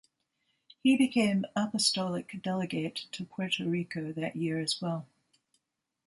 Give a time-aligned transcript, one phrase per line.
[0.81, 5.05] He became Apostolic Delegate to Puerto Rico that year as well.